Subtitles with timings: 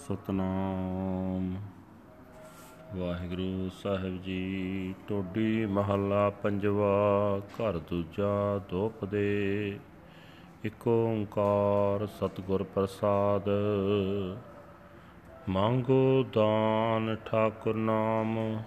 [0.00, 1.56] ਸਤਨਾਮ।
[2.96, 9.78] ਵਾਹਿਗੁਰੂ ਸਾਹਿਬ ਜੀ, ਟੋਡੀ ਮਹੱਲਾ ਪੰਜਵਾ, ਘਰ ਦੂਜਾ ਦੋਪਦੇ
[10.64, 13.48] ਇਕ ਓੰਕਾਰ ਸਤਿਗੁਰ ਪ੍ਰਸਾਦ।
[15.48, 18.62] ਮੰਗੋ ਦਾਨ ਠਾਕੁਰ ਨਾਮ,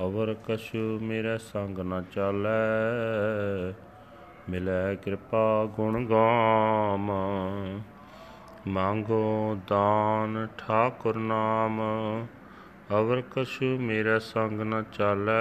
[0.00, 2.50] ਅਵਰ ਕਛੁ ਮੇਰੇ ਸੰਗ ਨ ਚਾਲੈ।
[4.48, 7.10] ਮਿਲੈ ਕਿਰਪਾ ਗੁਣ ਗਾਮ।
[8.66, 11.80] ਮੰਗੋ ਦਾਨ ਠਾਕੁਰ ਨਾਮ,
[12.90, 15.32] ਅਵਰ ਕਛੁ ਮੇਰੇ ਸੰਗ ਨ ਚਾਲੈ,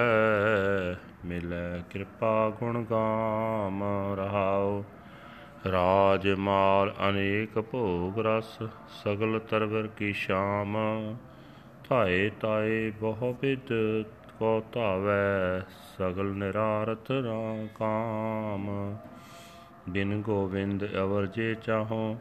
[1.25, 3.83] ਮਿਲੈ ਕਿਰਪਾ ਗੁਣ ਗਾਮ
[4.15, 4.83] ਰਹਾਉ।
[5.71, 8.57] ਰਾਜ ਮਾਲ ਅਨੇਕ ਭੋਗ ਰਸ,
[9.03, 10.77] ਸਗਲ ਤਰਵਰ ਕੀ ਸ਼ਾਮ।
[11.89, 13.69] ਧਾਏ ਤਾਏ ਬਹੁ ਵਿਦ
[14.39, 15.59] ਕੋ ਧਾਵੈ,
[15.97, 18.95] ਸਗਲ ਨਿਰਾਰਥ ਰਾ ਕਾਮ।
[19.89, 22.17] ਬਿਨ ਗੋਵਿੰਦ ਅਵਰ ਜੇ ਚਾਹੋ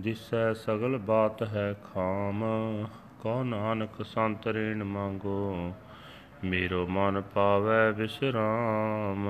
[0.00, 2.44] ਜਿਸੈ ਸਗਲ ਬਾਤ ਹੈ ਖਾਮ
[3.20, 5.72] ਕੋ ਨਾਨਕ ਸੰਤ ਰੇਣ ਮੰਗੋ,
[6.44, 9.28] ਮੇਰੋ ਮਨ ਪਾਵੈ ਵਿਸਰਾਮ।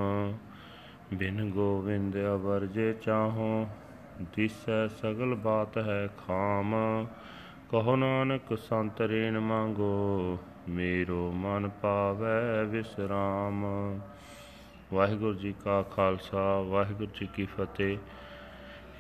[1.15, 3.67] ਬਿਨ ਗੋਵਿੰਦ ਅਵਰ ਜੇ ਚਾਹੋ,
[4.37, 6.75] ਦਿਸੈ ਸਗਲ ਬਾਤ ਹੈ ਖਾਮ
[7.71, 13.67] ਕਹੋ ਨਾਨਕ ਸੰਤ ਰੇਣ ਮੰਗੋ, ਮੇਰੋ ਮਨ ਪਾਵੈ ਵਿਸਰਾਮ।
[14.95, 17.99] ਵਾਹਿਗੁਰੂ ਜੀ ਕਾ ਖਾਲਸਾ, ਵਾਹਿਗੁਰੂ ਜੀ ਕੀ ਫਤਿਹ।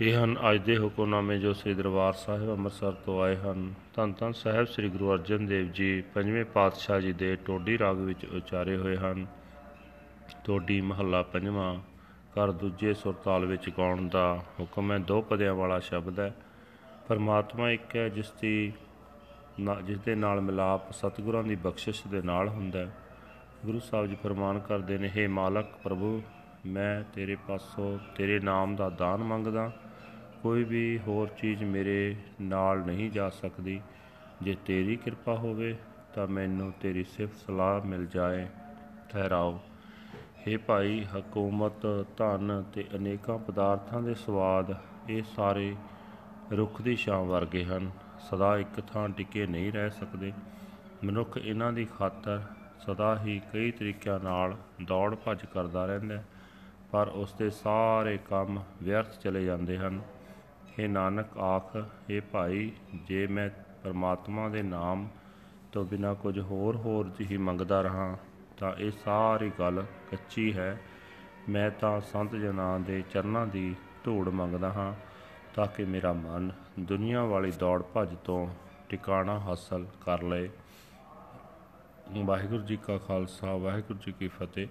[0.00, 4.32] ਇਹ ਹਨ ਅੱਜ ਦੇ ਹੁਕਮਨਾਮੇ ਜੋ ਸ੍ਰੀ ਦਰਬਾਰ ਸਾਹਿਬ ਅੰਮ੍ਰਿਤਸਰ ਤੋਂ ਆਏ ਹਨ। ਧੰਨ ਧੰਨ
[4.32, 8.96] ਸਾਹਿਬ ਸ੍ਰੀ ਗੁਰੂ ਅਰਜਨ ਦੇਵ ਜੀ ਪੰਜਵੇਂ ਪਾਤਸ਼ਾਹ ਜੀ ਦੇ ਟੋਡੀ ਰਾਗ ਵਿੱਚ ਉਚਾਰੇ ਹੋਏ
[8.96, 9.26] ਹਨ।
[10.44, 11.74] ਟੋਡੀ ਮਹੱਲਾ ਪੰਜਵਾਂ
[12.34, 16.34] ਕਰ ਦੂਜੇ ਸੁਰਤਾਲ ਵਿੱਚ ਗਾਉਣ ਦਾ ਹੁਕਮ ਹੈ, ਦੋ ਪਦਿਆਂ ਵਾਲਾ ਸ਼ਬਦ ਹੈ।
[17.08, 18.72] ਪਰਮਾਤਮਾ ਇੱਕ ਹੈ, ਜਿਸ ਦੀ
[19.84, 22.92] ਜਿਸ ਦੇ ਨਾਲ ਮਿਲਾਪ ਸਤਿਗੁਰਾਂ ਦੀ ਬਖਸ਼ਿਸ਼ ਦੇ ਨਾਲ ਹੁੰਦਾ ਹੈ।
[23.66, 26.22] ਗੁਰੂ ਸਾਹਿਬ ਜੀ ਫਰਮਾਨ ਕਰਦੇ ਨੇ हे ਮਾਲਕ ਪ੍ਰਭੂ,
[26.66, 29.72] ਮੈਂ ਤੇਰੇ ਪਾਸੋਂ ਤੇਰੇ ਨਾਮ ਦਾ ਦਾਨ ਮੰਗਦਾ
[30.42, 33.80] ਕੋਈ ਵੀ ਹੋਰ ਚੀਜ਼ ਮੇਰੇ ਨਾਲ ਨਹੀਂ ਜਾ ਸਕਦੀ।
[34.42, 35.77] ਜੇ ਤੇਰੀ ਕਿਰਪਾ ਹੋਵੇ
[36.14, 38.46] ਤਾਂ ਮੈਨੂੰ ਤੇਰੀ ਸਿਫਤ ਸਲਾਹ ਮਿਲ ਜਾਏ।
[39.11, 39.61] ਠਹਿਰਾਓ।
[40.46, 44.74] हे ਭਾਈ, ਹਕੂਮਤ, ਧਨ ਤੇ ਅਨੇਕਾਂ ਪਦਾਰਥਾਂ ਦੇ ਸਵਾਦ
[45.08, 45.77] ਇਹ ਸਾਰੇ
[46.52, 47.90] ਰੁੱਖ ਦੀ ਛਾਂ ਵਰਗੇ ਹਨ।
[48.30, 50.33] ਸਦਾ ਇੱਕ ਥਾਂ ਟਿਕੇ ਨਹੀਂ ਰਹਿ ਸਕਦੇ।
[51.05, 52.42] ਮਨੁੱਖ ਇਹਨਾਂ ਦੀ ਖਾਤਰ
[52.86, 56.22] ਸਦਾ ਹੀ ਕਈ ਤਰੀਕਿਆਂ ਨਾਲ ਦੌੜ ਭੱਜ ਕਰਦਾ ਰਹਿੰਦਾ
[56.92, 60.01] ਪਰ ਉਸ ਦੇ ਸਾਰੇ ਕੰਮ ਵਿਅਰਥ ਚਲੇ ਜਾਂਦੇ ਹਨ।
[60.80, 62.73] हे ਨਾਨਕ ਆਖ हे ਭਾਈ,
[63.05, 63.51] ਜੇ ਮੈਂ
[63.85, 65.08] ਪਰਮਾਤਮਾ ਦੇ ਨਾਮ
[65.73, 68.17] ਤੋਂ ਬਿਨਾ ਕੁਝ ਹੋਰ ਹੋਰ ਹੀ ਮੰਗਦਾ ਰਹਾ,
[68.58, 70.80] ਤਾਂ ਇਹ ਸਾਰੀ ਗੱਲ ਕੱਚੀ ਹੈ।
[71.48, 74.95] ਮੈਂ ਤਾਂ ਸੰਤ ਜਨਾਂ ਦੇ ਚਰਨਾਂ ਦੀ ਧੂੜ ਮੰਗਦਾ ਹਾਂ,
[75.55, 78.48] ਤਾਂ ਕਿ ਮੇਰਾ ਮਨ ਦੁਨੀਆ ਵਾਲੀ ਦੌੜ ਭੱਜ ਤੋਂ
[78.89, 80.51] ਟਿਕਾਣਾ ਹਾਸਲ ਕਰ ਲਏ।
[82.24, 84.67] ਵਾਹਿਗੁਰੂ ਜੀ ਕਾ ਖਾਲਸਾ, ਵਾਹਿਗੁਰੂ ਜੀ ਕੀ ਫਤਿਹ।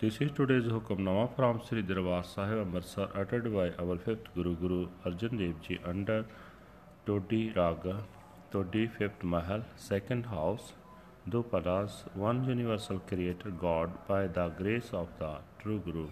[0.00, 4.78] This is today's Hukamnama from Sri Darbar Sahib Amritsar uttered by our fifth Guru Guru
[5.04, 6.24] Arjan Dev Ji under
[7.04, 7.96] Todi Raga,
[8.50, 10.72] Todi fifth Mahal, second house,
[11.28, 16.06] Dupadas, one universal creator God by the grace of the true Guru.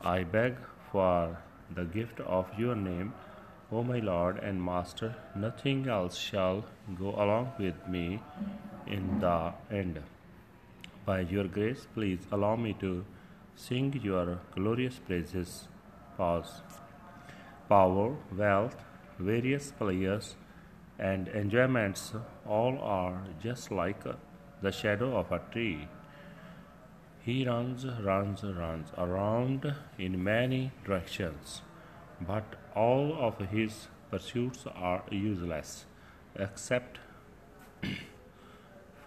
[0.00, 0.54] I beg
[0.92, 1.38] for
[1.74, 3.12] the gift of your name,
[3.72, 6.64] O my Lord and Master, nothing else shall
[6.96, 8.22] go along with me
[8.86, 10.00] in the end.
[11.10, 13.04] By your grace, please allow me to
[13.56, 15.66] sing your glorious praises.
[16.16, 16.60] Pause.
[17.68, 18.76] Power, wealth,
[19.18, 20.36] various pleasures,
[21.00, 22.12] and enjoyments
[22.46, 24.04] all are just like
[24.62, 25.88] the shadow of a tree.
[27.22, 31.62] He runs, runs, runs around in many directions,
[32.20, 35.86] but all of his pursuits are useless
[36.36, 37.00] except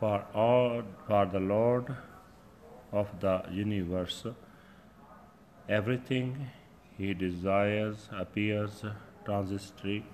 [0.03, 1.95] for all for the Lord
[2.93, 4.27] of the universe.
[5.69, 6.51] Everything
[6.97, 8.85] he desires appears
[9.25, 10.05] transitory.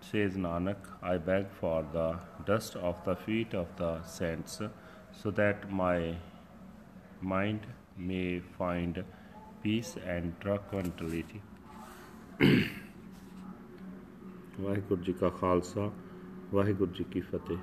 [0.00, 4.60] Says Nanak, I beg for the dust of the feet of the saints,
[5.12, 6.16] so that my
[7.20, 9.04] mind may find
[9.62, 11.42] peace and tranquility.
[14.60, 15.90] Waheguru ji ਕਾ ਖਾਲਸਾ
[16.54, 17.58] ਵਾਹਿਗੁਰੂ ਜੀ ਕੀ ਫਤਿਹ